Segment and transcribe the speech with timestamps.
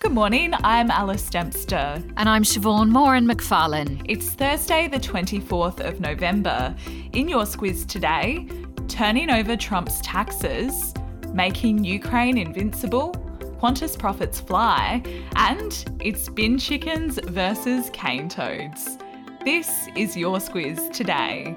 [0.00, 2.00] Good morning, I'm Alice Dempster.
[2.16, 4.00] And I'm Siobhan Moran McFarlane.
[4.08, 6.72] It's Thursday, the 24th of November.
[7.14, 8.46] In your squiz today,
[8.86, 10.94] turning over Trump's taxes,
[11.32, 13.12] making Ukraine invincible,
[13.60, 15.02] Qantas profits fly,
[15.34, 18.98] and it's bin chickens versus cane toads.
[19.44, 21.56] This is your squiz today.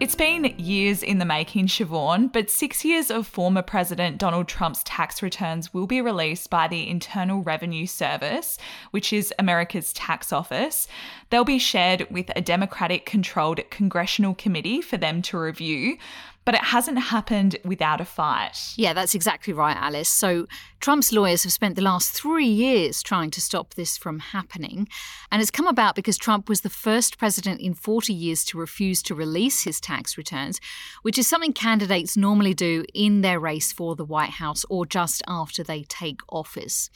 [0.00, 4.82] It's been years in the making, Siobhan, but six years of former President Donald Trump's
[4.82, 8.58] tax returns will be released by the Internal Revenue Service,
[8.90, 10.88] which is America's tax office.
[11.30, 15.96] They'll be shared with a Democratic controlled congressional committee for them to review
[16.44, 18.74] but it hasn't happened without a fight.
[18.76, 20.08] Yeah, that's exactly right, Alice.
[20.08, 20.46] So,
[20.80, 24.86] Trump's lawyers have spent the last three years trying to stop this from happening.
[25.32, 29.02] And it's come about because Trump was the first president in 40 years to refuse
[29.04, 30.60] to release his tax returns,
[31.00, 35.22] which is something candidates normally do in their race for the White House or just
[35.26, 36.90] after they take office.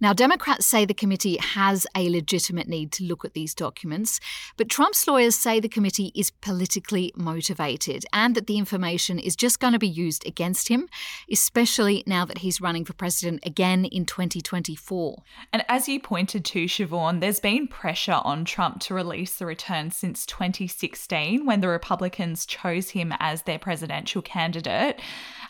[0.00, 4.20] Now, Democrats say the committee has a legitimate need to look at these documents,
[4.58, 9.60] but Trump's lawyers say the committee is politically motivated and that the information is just
[9.60, 10.88] going to be used against him,
[11.30, 15.22] especially now that he's running for president again in 2024.
[15.52, 19.96] And as you pointed to, Siobhan, there's been pressure on Trump to release the returns
[19.96, 25.00] since 2016 when the Republicans chose him as their presidential candidate.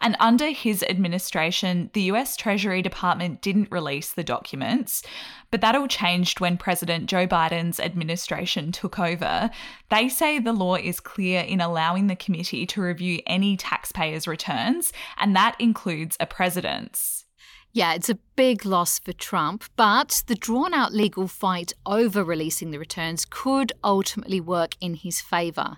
[0.00, 5.02] And under his administration, the US Treasury Department didn't release the documents.
[5.50, 9.50] But that all changed when President Joe Biden's administration took over.
[9.90, 14.92] They say the law is clear in allowing the committee to review any taxpayer's returns,
[15.18, 17.26] and that includes a president's.
[17.72, 22.72] Yeah, it's a big loss for Trump, but the drawn out legal fight over releasing
[22.72, 25.76] the returns could ultimately work in his favour.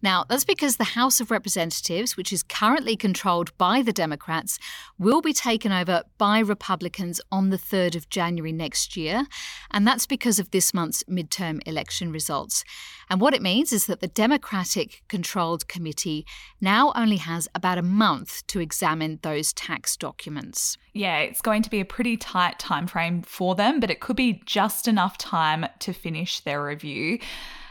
[0.00, 4.58] Now, that's because the House of Representatives, which is currently controlled by the Democrats,
[4.98, 9.24] will be taken over by Republicans on the 3rd of January next year.
[9.72, 12.64] And that's because of this month's midterm election results.
[13.10, 16.24] And what it means is that the Democratic controlled committee
[16.60, 20.76] now only has about a month to examine those tax documents.
[20.92, 24.16] Yeah, it's going to be a pretty tight time frame for them, but it could
[24.16, 27.18] be just enough time to finish their review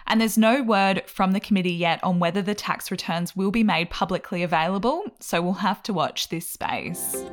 [0.08, 3.64] and there's no word from the committee yet on whether the tax returns will be
[3.64, 7.24] made publicly available, so we'll have to watch this space.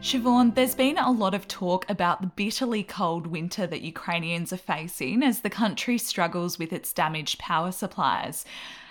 [0.00, 4.56] Siobhan, there's been a lot of talk about the bitterly cold winter that Ukrainians are
[4.56, 8.44] facing as the country struggles with its damaged power supplies.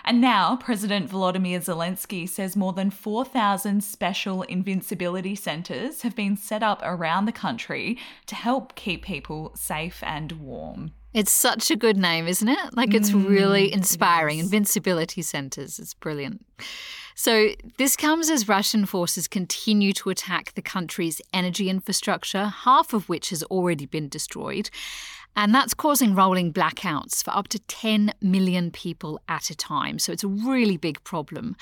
[0.08, 6.64] And now, President Volodymyr Zelensky says more than 4,000 special invincibility centres have been set
[6.64, 7.98] up around the country
[8.28, 10.94] to help keep people safe and warm.
[11.14, 12.74] It's such a good name, isn't it?
[12.78, 14.40] Like it's mm, really inspiring.
[14.40, 15.78] It Invincibility centers.
[15.78, 16.46] It's brilliant.
[17.14, 23.10] So, this comes as Russian forces continue to attack the country's energy infrastructure, half of
[23.10, 24.70] which has already been destroyed.
[25.38, 30.00] And that's causing rolling blackouts for up to 10 million people at a time.
[30.00, 31.56] So it's a really big problem.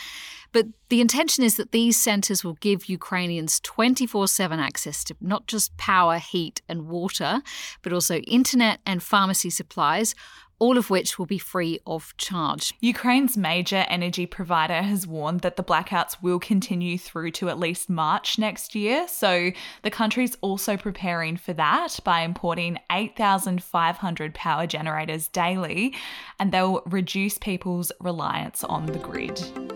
[0.54, 5.48] But the intention is that these centres will give Ukrainians 24 7 access to not
[5.48, 7.42] just power, heat, and water,
[7.82, 10.16] but also internet and pharmacy supplies
[10.60, 12.74] all of which will be free of charge.
[12.80, 17.90] Ukraine's major energy provider has warned that the blackouts will continue through to at least
[17.90, 19.08] March next year.
[19.08, 19.52] So
[19.84, 25.94] the country's also preparing for that by importing 8,500 power generators daily,
[26.40, 29.75] and they'll reduce people's reliance on the grid.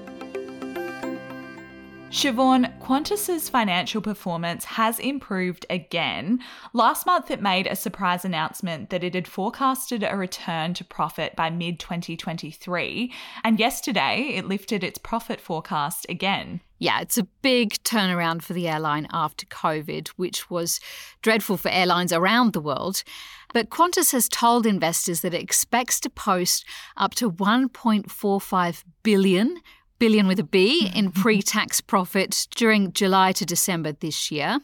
[2.09, 6.40] Siobhan, Qantas's financial performance has improved again.
[6.74, 11.36] Last month, it made a surprise announcement that it had forecasted a return to profit
[11.36, 13.13] by mid 2023,
[13.44, 16.62] and yesterday it lifted its profit forecast again.
[16.80, 20.80] Yeah, it's a big turnaround for the airline after COVID, which was
[21.22, 23.04] dreadful for airlines around the world.
[23.54, 26.66] But Qantas has told investors that it expects to post
[26.98, 29.57] up to 1.45 billion
[30.00, 30.98] billion with a B mm-hmm.
[30.98, 31.22] in mm-hmm.
[31.22, 34.60] pre tax profit during July to December this year.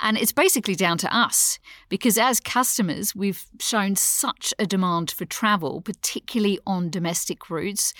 [0.00, 1.58] And it's basically down to us
[1.88, 7.94] because as customers, we've shown such a demand for travel, particularly on domestic routes.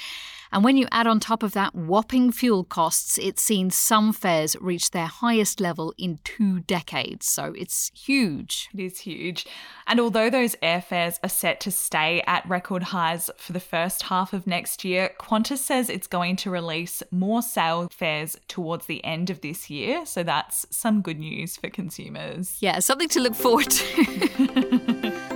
[0.56, 4.56] And when you add on top of that whopping fuel costs, it's seen some fares
[4.58, 7.26] reach their highest level in two decades.
[7.26, 8.70] So it's huge.
[8.73, 9.44] It is huge.
[9.87, 14.32] And although those airfares are set to stay at record highs for the first half
[14.32, 19.29] of next year, Qantas says it's going to release more sale fares towards the end
[19.29, 20.06] of this year.
[20.06, 22.56] So that's some good news for consumers.
[22.61, 25.32] Yeah, something to look forward to.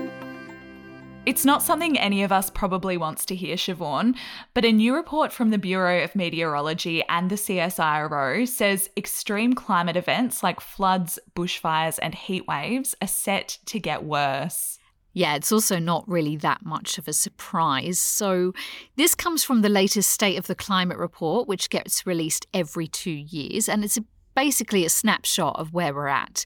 [1.27, 4.17] It's not something any of us probably wants to hear, Siobhan,
[4.55, 9.97] but a new report from the Bureau of Meteorology and the CSIRO says extreme climate
[9.97, 14.79] events like floods, bushfires, and heat waves are set to get worse.
[15.13, 17.99] Yeah, it's also not really that much of a surprise.
[17.99, 18.55] So,
[18.97, 23.11] this comes from the latest State of the Climate report, which gets released every two
[23.11, 23.99] years, and it's
[24.35, 26.45] basically a snapshot of where we're at.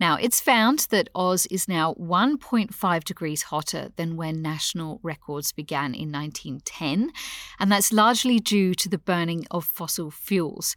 [0.00, 5.94] Now, it's found that Oz is now 1.5 degrees hotter than when national records began
[5.94, 7.12] in 1910,
[7.60, 10.74] and that's largely due to the burning of fossil fuels.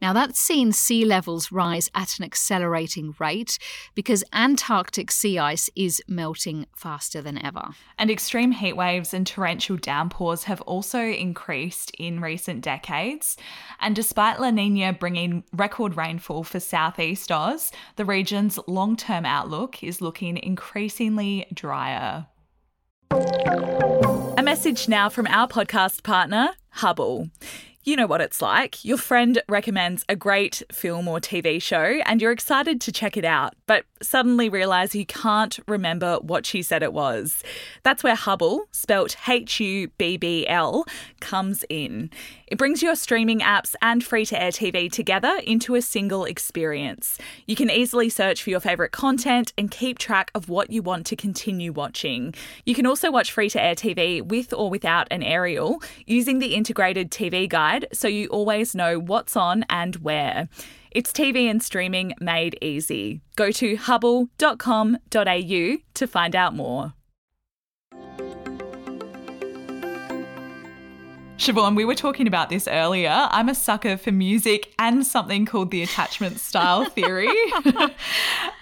[0.00, 3.58] Now, that's seen sea levels rise at an accelerating rate
[3.94, 7.70] because Antarctic sea ice is melting faster than ever.
[7.98, 13.36] And extreme heat waves and torrential downpours have also increased in recent decades.
[13.80, 19.82] And despite La Nina bringing record rainfall for Southeast Oz, the region's long term outlook
[19.82, 22.26] is looking increasingly drier.
[23.10, 27.30] A message now from our podcast partner, Hubbl.
[27.88, 28.84] You know what it's like.
[28.84, 33.24] Your friend recommends a great film or TV show and you're excited to check it
[33.24, 37.42] out, but suddenly realize you can't remember what she said it was.
[37.84, 40.84] That's where Hubbl, spelt H U B B L,
[41.20, 42.10] comes in.
[42.46, 47.18] It brings your streaming apps and free to air TV together into a single experience.
[47.46, 51.06] You can easily search for your favourite content and keep track of what you want
[51.06, 52.34] to continue watching.
[52.64, 56.54] You can also watch free to air TV with or without an aerial using the
[56.54, 60.48] integrated TV guide so you always know what's on and where.
[60.90, 63.20] It's TV and streaming made easy.
[63.36, 66.94] Go to hubbl.com.au to find out more.
[71.38, 73.28] Siobhan, we were talking about this earlier.
[73.30, 77.30] I'm a sucker for music and something called the attachment style theory.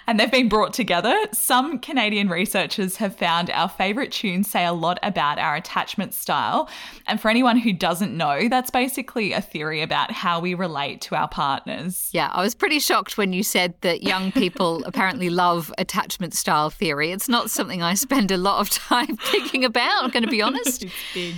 [0.07, 1.17] and they've been brought together.
[1.33, 6.69] Some Canadian researchers have found our favourite tunes say a lot about our attachment style.
[7.07, 11.17] And for anyone who doesn't know, that's basically a theory about how we relate to
[11.17, 12.11] our partners.
[12.13, 16.71] Yeah, I was pretty shocked when you said that young people apparently love attachment style
[16.71, 17.11] theory.
[17.11, 20.43] It's not something I spend a lot of time thinking about, I'm going to be
[20.43, 20.85] honest.
[20.85, 21.37] it's big.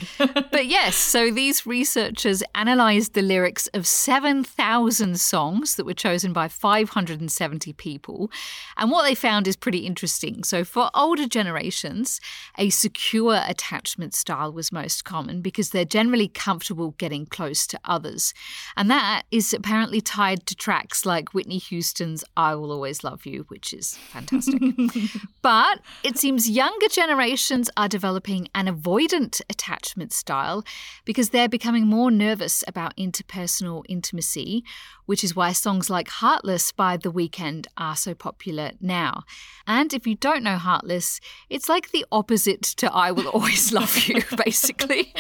[0.51, 6.49] but yes, so these researchers analysed the lyrics of 7,000 songs that were chosen by
[6.49, 8.31] 570 people.
[8.77, 10.45] And what they found is pretty interesting.
[10.45, 12.21] So, for older generations,
[12.57, 18.35] a secure attachment style was most common because they're generally comfortable getting close to others.
[18.77, 23.45] And that is apparently tied to tracks like Whitney Houston's I Will Always Love You,
[23.49, 24.63] which is fantastic.
[25.43, 30.65] but it seems younger generations are developing an avoidant attachment style
[31.05, 34.65] because they're becoming more nervous about interpersonal intimacy,
[35.07, 38.48] which is why songs like Heartless by The Weeknd are so popular
[38.81, 39.25] now.
[39.67, 43.97] And if you don't know Heartless, it's like the opposite to I Will Always Love
[44.07, 45.15] You, basically.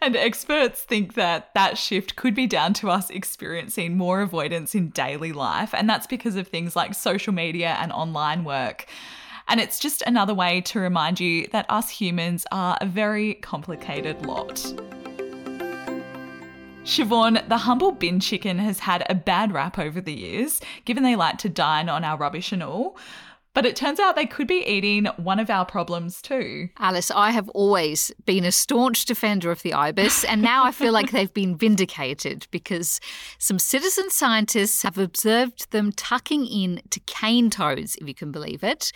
[0.00, 4.90] and experts think that that shift could be down to us experiencing more avoidance in
[4.90, 5.74] daily life.
[5.74, 8.86] And that's because of things like social media and online work.
[9.48, 14.24] And it's just another way to remind you that us humans are a very complicated
[14.24, 15.03] lot.
[16.84, 21.16] Siobhan, the humble bin chicken has had a bad rap over the years, given they
[21.16, 22.98] like to dine on our rubbish and all.
[23.54, 26.68] But it turns out they could be eating one of our problems too.
[26.78, 30.92] Alice, I have always been a staunch defender of the ibis, and now I feel
[30.92, 33.00] like they've been vindicated because
[33.38, 38.62] some citizen scientists have observed them tucking in to cane toads, if you can believe
[38.62, 38.92] it.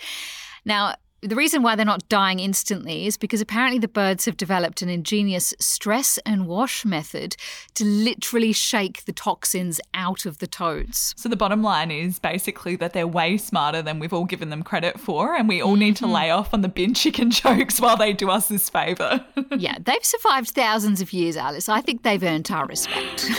[0.63, 4.81] Now, the reason why they're not dying instantly is because apparently the birds have developed
[4.81, 7.35] an ingenious stress and wash method
[7.75, 11.13] to literally shake the toxins out of the toads.
[11.17, 14.63] So the bottom line is basically that they're way smarter than we've all given them
[14.63, 16.13] credit for, and we all need to mm-hmm.
[16.13, 19.25] lay off on the bin chicken jokes while they do us this favour.
[19.57, 21.69] yeah, they've survived thousands of years, Alice.
[21.69, 23.29] I think they've earned our respect.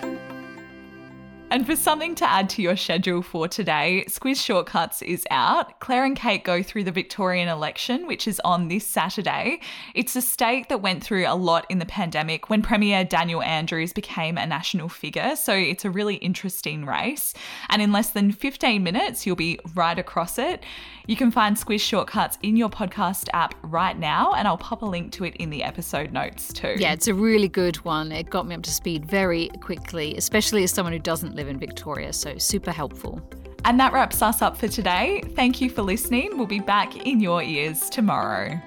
[1.51, 5.79] And for something to add to your schedule for today, Squiz Shortcuts is out.
[5.79, 9.61] Claire and Kate go through the Victorian election, which is on this Saturday.
[9.93, 13.93] It's a state that went through a lot in the pandemic when Premier Daniel Andrews
[13.93, 15.35] became a national figure.
[15.35, 17.33] So it's a really interesting race.
[17.69, 20.63] And in less than 15 minutes, you'll be right across it.
[21.07, 24.87] You can find Squiz Shortcuts in your podcast app right now, and I'll pop a
[24.87, 26.73] link to it in the episode notes too.
[26.77, 28.11] Yeah, it's a really good one.
[28.11, 31.59] It got me up to speed very quickly, especially as someone who doesn't live in
[31.59, 33.21] Victoria, so super helpful.
[33.65, 35.21] And that wraps us up for today.
[35.35, 36.37] Thank you for listening.
[36.37, 38.59] We'll be back in your ears tomorrow.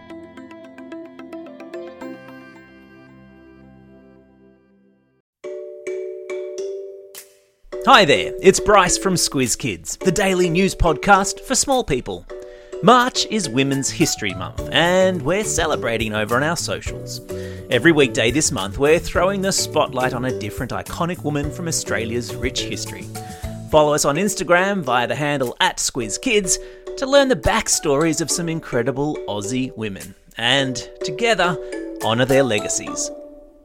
[7.86, 12.26] Hi there, it's Bryce from Squiz Kids, the daily news podcast for small people.
[12.82, 17.20] March is Women's History Month, and we're celebrating over on our socials.
[17.70, 22.34] Every weekday this month, we're throwing the spotlight on a different iconic woman from Australia's
[22.34, 23.04] rich history.
[23.70, 26.56] Follow us on Instagram via the handle at SquizKids
[26.96, 31.58] to learn the backstories of some incredible Aussie women, and together,
[32.02, 33.10] honour their legacies.